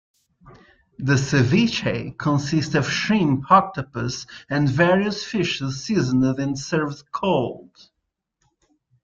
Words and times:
The 0.97 1.13
ceviches 1.13 2.17
consists 2.17 2.73
of 2.73 2.89
shrimp, 2.89 3.51
octopus, 3.51 4.25
and 4.49 4.67
various 4.67 5.23
fishes 5.23 5.83
seasoned 5.83 6.23
and 6.39 6.57
served 6.57 7.11
cold. 7.11 7.69